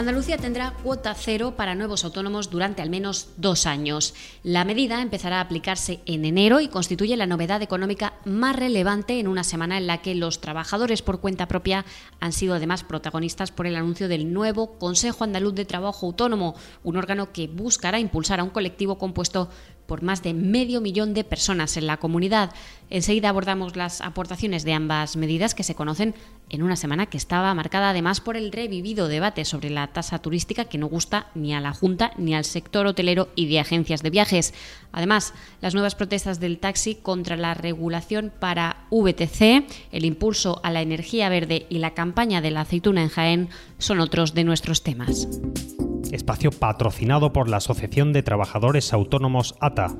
[0.00, 4.14] Andalucía tendrá cuota cero para nuevos autónomos durante al menos dos años.
[4.42, 9.28] La medida empezará a aplicarse en enero y constituye la novedad económica más relevante en
[9.28, 11.84] una semana en la que los trabajadores por cuenta propia
[12.18, 16.96] han sido además protagonistas por el anuncio del nuevo Consejo Andaluz de Trabajo Autónomo, un
[16.96, 19.50] órgano que buscará impulsar a un colectivo compuesto
[19.90, 22.52] por más de medio millón de personas en la comunidad.
[22.90, 26.14] Enseguida abordamos las aportaciones de ambas medidas que se conocen
[26.48, 30.66] en una semana que estaba marcada además por el revivido debate sobre la tasa turística
[30.66, 34.10] que no gusta ni a la Junta ni al sector hotelero y de agencias de
[34.10, 34.54] viajes.
[34.92, 40.82] Además, las nuevas protestas del taxi contra la regulación para VTC, el impulso a la
[40.82, 45.26] energía verde y la campaña de la aceituna en Jaén son otros de nuestros temas
[46.12, 49.94] espacio patrocinado por la Asociación de Trabajadores Autónomos ATA.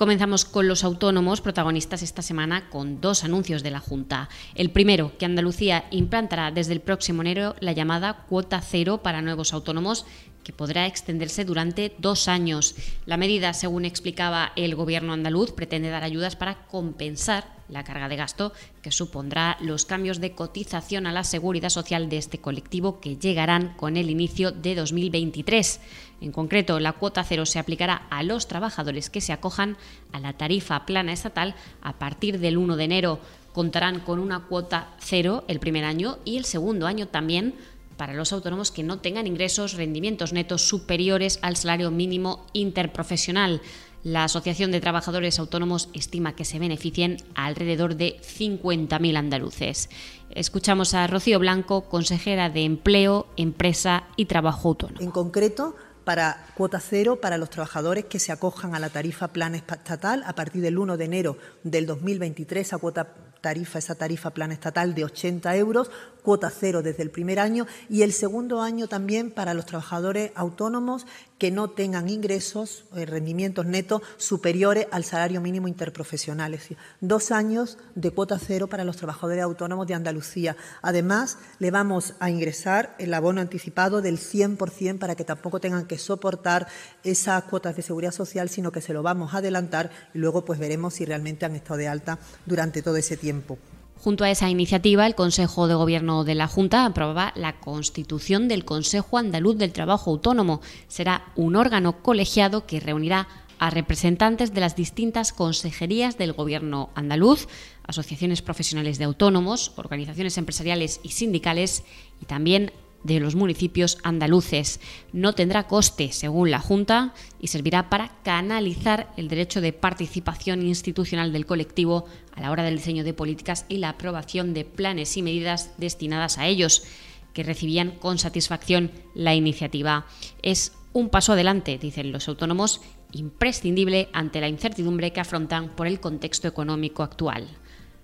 [0.00, 4.30] Comenzamos con los autónomos protagonistas esta semana con dos anuncios de la Junta.
[4.54, 9.52] El primero, que Andalucía implantará desde el próximo enero la llamada cuota cero para nuevos
[9.52, 10.06] autónomos
[10.44, 12.74] que podrá extenderse durante dos años.
[13.06, 18.16] La medida, según explicaba el gobierno andaluz, pretende dar ayudas para compensar la carga de
[18.16, 18.52] gasto
[18.82, 23.74] que supondrá los cambios de cotización a la seguridad social de este colectivo que llegarán
[23.76, 25.80] con el inicio de 2023.
[26.20, 29.76] En concreto, la cuota cero se aplicará a los trabajadores que se acojan
[30.12, 33.20] a la tarifa plana estatal a partir del 1 de enero.
[33.52, 37.54] Contarán con una cuota cero el primer año y el segundo año también
[38.00, 43.60] para los autónomos que no tengan ingresos, rendimientos netos superiores al salario mínimo interprofesional.
[44.02, 49.90] La Asociación de Trabajadores Autónomos estima que se beneficien a alrededor de 50.000 andaluces.
[50.30, 55.02] Escuchamos a Rocío Blanco, consejera de Empleo, Empresa y Trabajo Autónomo.
[55.02, 59.54] En concreto, para cuota cero para los trabajadores que se acojan a la tarifa plan
[59.54, 64.52] estatal a partir del 1 de enero del 2023 a cuota tarifa, esa tarifa plan
[64.52, 65.90] estatal de 80 euros,
[66.20, 71.06] cuota cero desde el primer año y el segundo año también para los trabajadores autónomos
[71.40, 76.52] que no tengan ingresos, eh, rendimientos netos superiores al salario mínimo interprofesional.
[76.52, 80.56] Es decir, dos años de cuota cero para los trabajadores autónomos de Andalucía.
[80.82, 85.96] Además, le vamos a ingresar el abono anticipado del 100% para que tampoco tengan que
[85.96, 86.68] soportar
[87.04, 90.58] esas cuotas de seguridad social, sino que se lo vamos a adelantar y luego pues
[90.58, 93.58] veremos si realmente han estado de alta durante todo ese tiempo.
[94.02, 98.64] Junto a esa iniciativa, el Consejo de Gobierno de la Junta aprobaba la constitución del
[98.64, 100.62] Consejo Andaluz del Trabajo Autónomo.
[100.88, 103.28] Será un órgano colegiado que reunirá
[103.58, 107.46] a representantes de las distintas consejerías del Gobierno andaluz,
[107.86, 111.84] asociaciones profesionales de autónomos, organizaciones empresariales y sindicales
[112.22, 112.72] y también
[113.02, 114.80] de los municipios andaluces.
[115.12, 121.32] No tendrá coste, según la Junta, y servirá para canalizar el derecho de participación institucional
[121.32, 125.22] del colectivo a la hora del diseño de políticas y la aprobación de planes y
[125.22, 126.84] medidas destinadas a ellos,
[127.32, 130.06] que recibían con satisfacción la iniciativa.
[130.42, 132.80] Es un paso adelante, dicen los autónomos,
[133.12, 137.48] imprescindible ante la incertidumbre que afrontan por el contexto económico actual.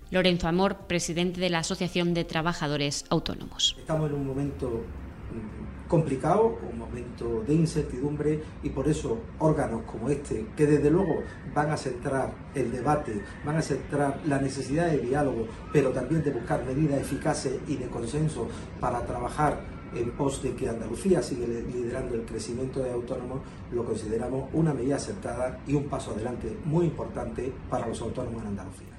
[0.09, 3.75] Lorenzo Amor, presidente de la Asociación de Trabajadores Autónomos.
[3.77, 10.09] Estamos en un momento mm, complicado, un momento de incertidumbre y por eso órganos como
[10.09, 11.23] este, que desde luego
[11.53, 16.31] van a centrar el debate, van a centrar la necesidad de diálogo, pero también de
[16.31, 18.47] buscar medidas eficaces y de consenso
[18.79, 19.59] para trabajar
[19.93, 23.41] en pos de que Andalucía sigue liderando el crecimiento de autónomos,
[23.73, 28.47] lo consideramos una medida acertada y un paso adelante muy importante para los autónomos en
[28.49, 28.96] Andalucía.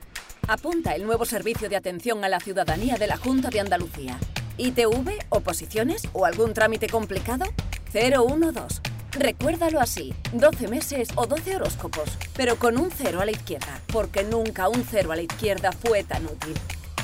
[0.49, 4.19] Apunta el nuevo servicio de atención a la ciudadanía de la Junta de Andalucía.
[4.57, 7.45] ¿ITV, oposiciones o algún trámite complicado?
[7.93, 8.81] 012.
[9.13, 14.25] Recuérdalo así, 12 meses o 12 horóscopos, pero con un cero a la izquierda, porque
[14.25, 16.55] nunca un cero a la izquierda fue tan útil.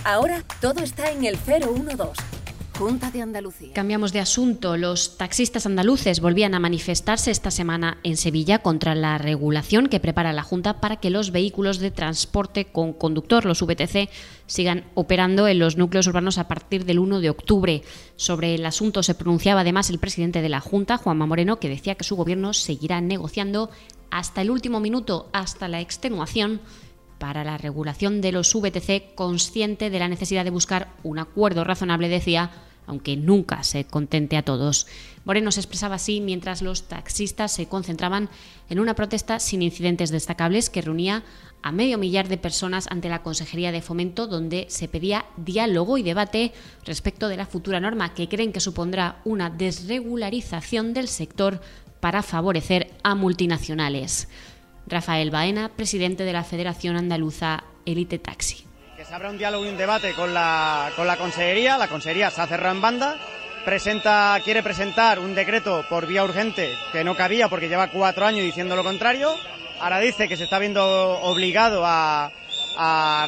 [0.05, 2.34] Ahora todo está en el 012
[2.77, 3.73] Junta de Andalucía.
[3.73, 4.77] Cambiamos de asunto.
[4.77, 10.33] Los taxistas andaluces volvían a manifestarse esta semana en Sevilla contra la regulación que prepara
[10.33, 14.09] la Junta para que los vehículos de transporte con conductor, los VTC,
[14.47, 17.83] sigan operando en los núcleos urbanos a partir del 1 de octubre.
[18.17, 21.95] Sobre el asunto se pronunciaba además el presidente de la Junta, Juanma Moreno, que decía
[21.95, 23.71] que su gobierno seguirá negociando
[24.11, 26.61] hasta el último minuto, hasta la extenuación
[27.19, 32.09] para la regulación de los VTC, consciente de la necesidad de buscar un acuerdo razonable,
[32.09, 32.51] decía,
[32.87, 34.87] aunque nunca se contente a todos.
[35.25, 38.29] Moreno se expresaba así mientras los taxistas se concentraban
[38.69, 41.25] en una protesta sin incidentes destacables que reunía
[41.63, 46.03] a medio millar de personas ante la Consejería de Fomento, donde se pedía diálogo y
[46.03, 46.53] debate
[46.85, 51.63] respecto de la futura norma que creen que supondrá una desregularización del sector
[52.01, 54.29] para favorecer a multinacionales.
[54.87, 58.65] Rafael Baena, presidente de la Federación Andaluza Elite Taxi.
[58.97, 61.79] Que se abra un diálogo y un debate con la, con la Consejería.
[61.79, 63.17] La Consejería se ha en banda.
[63.65, 68.45] Presenta, quiere presentar un decreto por vía urgente que no cabía porque lleva cuatro años
[68.45, 69.35] diciendo lo contrario.
[69.81, 70.85] Ahora dice que se está viendo
[71.23, 72.31] obligado a,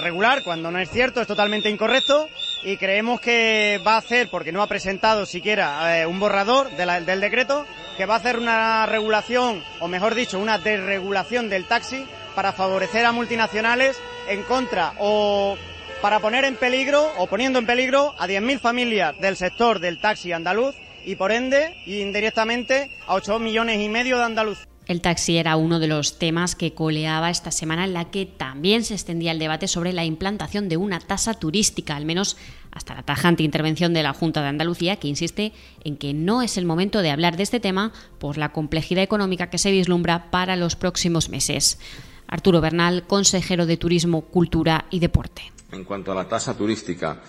[0.02, 2.28] regular cuando no es cierto, es totalmente incorrecto
[2.62, 7.20] y creemos que va a hacer, porque no ha presentado siquiera eh, un borrador del
[7.20, 7.66] decreto,
[7.96, 12.04] que va a hacer una regulación, o mejor dicho, una desregulación del taxi
[12.34, 13.98] para favorecer a multinacionales
[14.28, 15.56] en contra o
[16.02, 20.32] para poner en peligro o poniendo en peligro a 10.000 familias del sector del taxi
[20.32, 20.74] andaluz
[21.04, 24.65] y por ende indirectamente a 8 millones y medio de andaluces.
[24.86, 28.84] El taxi era uno de los temas que coleaba esta semana en la que también
[28.84, 32.36] se extendía el debate sobre la implantación de una tasa turística, al menos
[32.70, 35.52] hasta la tajante intervención de la Junta de Andalucía, que insiste
[35.82, 39.50] en que no es el momento de hablar de este tema por la complejidad económica
[39.50, 41.80] que se vislumbra para los próximos meses.
[42.28, 45.52] Arturo Bernal, consejero de Turismo, Cultura y Deporte.
[45.72, 47.20] En cuanto a la tasa turística,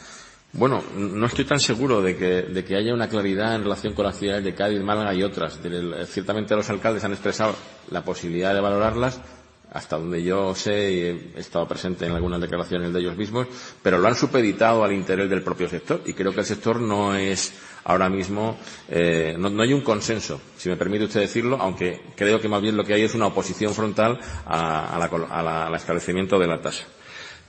[0.58, 4.44] bueno, no estoy tan seguro de que, haya una claridad en relación con las ciudades
[4.44, 5.60] de Cádiz, Málaga y otras.
[6.10, 7.56] ciertamente los alcaldes han expresado
[7.92, 9.22] la posibilidad de valorarlas,
[9.72, 11.00] hasta donde yo sé y
[11.38, 13.46] he estado presente en algunas declaraciones de ellos mismos,
[13.84, 17.14] pero lo han supeditado al interés del propio sector y creo que el sector no
[17.14, 17.54] es
[17.84, 18.58] ahora mismo,
[18.90, 22.76] eh, no, hay un consenso, si me permite usted decirlo, aunque creo que más bien
[22.76, 26.86] lo que hay es una oposición frontal al establecimiento de la tasa.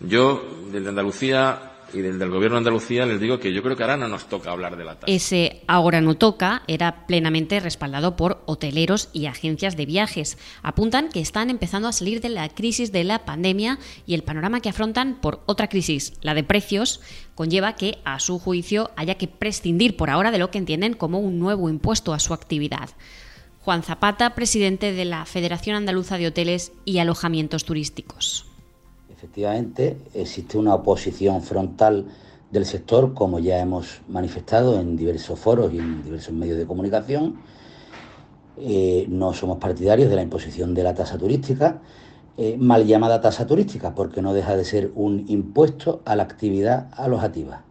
[0.01, 3.83] Yo, desde Andalucía, y del, del, Gobierno de Andalucía les digo que yo creo que
[3.83, 5.13] ahora no nos toca hablar de la tasa.
[5.13, 10.39] Ese ahora no toca era plenamente respaldado por hoteleros y agencias de viajes.
[10.63, 14.61] Apuntan que están empezando a salir de la crisis de la pandemia y el panorama
[14.61, 17.01] que afrontan por otra crisis, la de precios,
[17.35, 21.21] conlleva que, a su juicio, haya que prescindir por ahora de lo que entienden como
[21.21, 22.91] un nuevo impuesto a su actividad.
[23.61, 28.48] Juan Zapata, presidente de la Federación Andaluza de Hoteles y Alojamientos Turísticos.
[29.19, 32.07] Efectivamente, existe una oposición frontal
[32.53, 37.35] del sector, como ya hemos manifestado en diversos foros y en diversos medios de comunicación.
[38.59, 41.81] Eh, no somos partidarios de la imposición de la tasa turística,
[42.37, 46.87] eh, mal llamada tasa turística, porque no deja de ser un impuesto a la actividad
[46.93, 47.63] alojativa.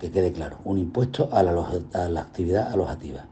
[0.00, 1.52] Que quede claro, un impuesto a la,
[1.94, 3.26] a la actividad alojativa.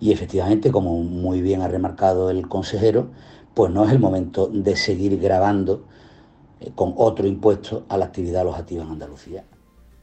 [0.00, 3.06] Y efectivamente, como muy bien ha remarcado el consejero,
[3.54, 5.84] pues no es el momento de seguir grabando
[6.74, 9.44] con otro impuesto a la actividad alojativa en Andalucía.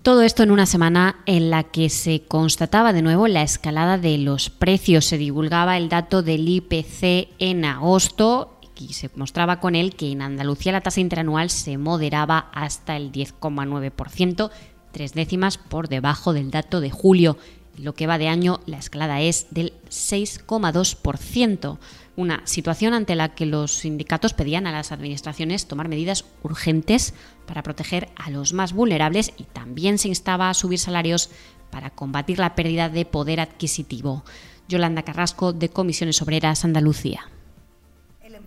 [0.02, 4.18] Todo esto en una semana en la que se constataba de nuevo la escalada de
[4.18, 5.04] los precios.
[5.06, 10.22] Se divulgaba el dato del IPC en agosto y se mostraba con él que en
[10.22, 14.50] Andalucía la tasa interanual se moderaba hasta el 10,9%,
[14.92, 17.38] tres décimas por debajo del dato de julio.
[17.78, 21.78] Lo que va de año, la escalada es del 6,2%
[22.18, 27.14] una situación ante la que los sindicatos pedían a las administraciones tomar medidas urgentes
[27.46, 31.30] para proteger a los más vulnerables y también se instaba a subir salarios
[31.70, 34.26] para combatir la pérdida de poder adquisitivo.
[34.68, 37.30] Yolanda Carrasco, de Comisiones Obreras Andalucía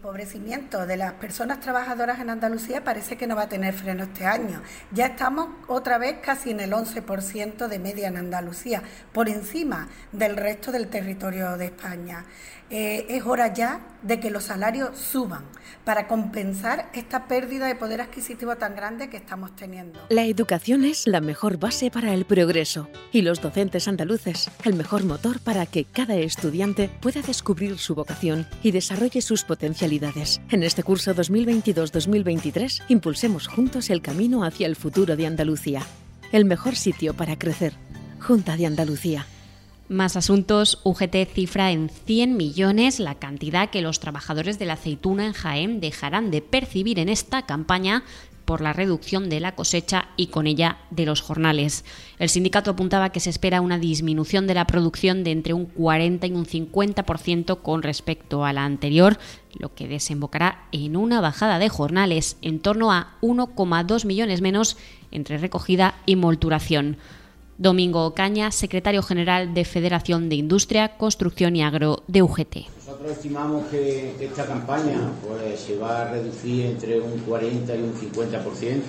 [0.01, 4.25] empobrecimiento de las personas trabajadoras en Andalucía parece que no va a tener freno este
[4.25, 4.63] año.
[4.93, 8.83] Ya estamos otra vez casi en el 11% de media en Andalucía,
[9.13, 12.25] por encima del resto del territorio de España.
[12.71, 15.45] Eh, es hora ya de que los salarios suban
[15.85, 20.01] para compensar esta pérdida de poder adquisitivo tan grande que estamos teniendo.
[20.09, 25.05] La educación es la mejor base para el progreso y los docentes andaluces el mejor
[25.05, 30.41] motor para que cada estudiante pueda descubrir su vocación y desarrolle sus potencialidades.
[30.51, 35.83] En este curso 2022-2023 impulsemos juntos el camino hacia el futuro de Andalucía.
[36.33, 37.75] El mejor sitio para crecer.
[38.21, 39.27] Junta de Andalucía.
[39.91, 45.27] Más asuntos, UGT cifra en 100 millones la cantidad que los trabajadores de la aceituna
[45.27, 48.05] en Jaén dejarán de percibir en esta campaña
[48.45, 51.85] por la reducción de la cosecha y con ella de los jornales.
[52.21, 56.25] El sindicato apuntaba que se espera una disminución de la producción de entre un 40
[56.29, 59.19] y un 50% con respecto a la anterior,
[59.59, 64.77] lo que desembocará en una bajada de jornales en torno a 1,2 millones menos
[65.11, 66.97] entre recogida y molturación.
[67.61, 72.57] Domingo Ocaña, secretario general de Federación de Industria, Construcción y Agro de UGT.
[72.87, 77.93] Nosotros estimamos que esta campaña pues, se va a reducir entre un 40 y un
[77.93, 78.81] 50%.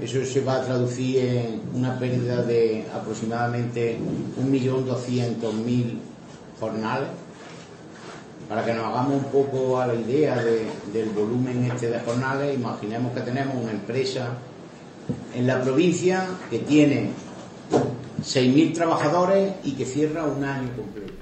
[0.00, 3.98] Eso se va a traducir en una pérdida de aproximadamente
[4.42, 5.98] 1.200.000
[6.58, 7.08] jornales.
[8.48, 13.12] Para que nos hagamos un poco a la idea del volumen este de jornales, imaginemos
[13.12, 14.30] que tenemos una empresa
[15.34, 17.10] en la provincia que tiene
[17.70, 21.20] 6.000 trabajadores y que cierra un año completo.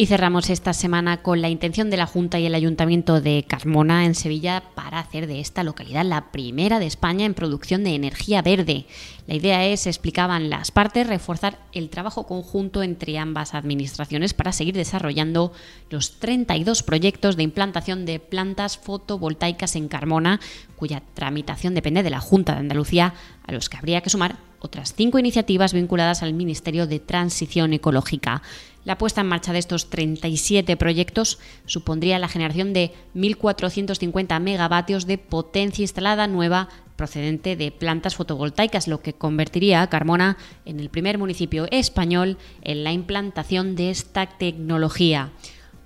[0.00, 4.06] Y cerramos esta semana con la intención de la Junta y el Ayuntamiento de Carmona,
[4.06, 8.40] en Sevilla, para hacer de esta localidad la primera de España en producción de energía
[8.40, 8.86] verde.
[9.26, 14.76] La idea es, explicaban las partes, reforzar el trabajo conjunto entre ambas administraciones para seguir
[14.76, 15.52] desarrollando
[15.90, 20.38] los 32 proyectos de implantación de plantas fotovoltaicas en Carmona,
[20.76, 24.94] cuya tramitación depende de la Junta de Andalucía, a los que habría que sumar otras
[24.94, 28.42] cinco iniciativas vinculadas al Ministerio de Transición Ecológica.
[28.84, 35.18] La puesta en marcha de estos 37 proyectos supondría la generación de 1.450 megavatios de
[35.18, 41.18] potencia instalada nueva procedente de plantas fotovoltaicas, lo que convertiría a Carmona en el primer
[41.18, 45.32] municipio español en la implantación de esta tecnología.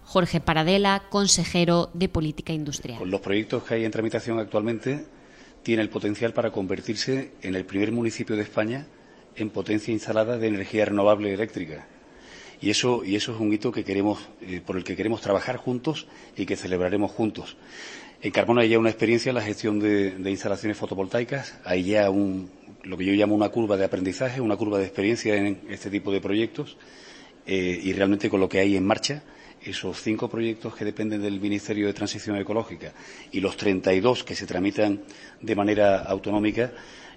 [0.04, 2.98] Jorge Paradela, consejero de Política Industrial.
[2.98, 5.06] Con los proyectos que hay en tramitación actualmente,
[5.62, 8.86] tiene el potencial para convertirse en el primer municipio de España
[9.36, 11.86] en potencia instalada de energía renovable eléctrica.
[12.60, 15.56] Y eso, y eso es un hito que queremos, eh, por el que queremos trabajar
[15.56, 17.56] juntos y que celebraremos juntos.
[18.20, 22.50] En Carmona hay ya una experiencia en la gestión de, instalaciones fotovoltaicas, hay ya un,
[22.84, 26.12] lo que yo llamo una curva de aprendizaje, una curva de experiencia en este tipo
[26.12, 26.76] de proyectos
[27.46, 29.24] eh, y realmente con lo que hay en marcha
[29.64, 32.92] esos cinco proyectos que dependen del Ministerio de Transición Ecológica
[33.30, 35.00] y los 32 que se tramitan
[35.40, 36.72] de manera autonómica,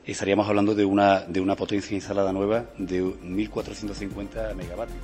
[0.06, 5.00] estaríamos hablando de una, potencia instalada nueva de 1.450 megavatios.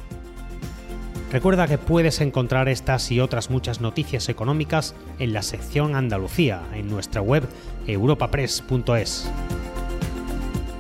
[1.31, 6.89] Recuerda que puedes encontrar estas y otras muchas noticias económicas en la sección Andalucía, en
[6.89, 7.43] nuestra web
[7.87, 9.31] europapress.es.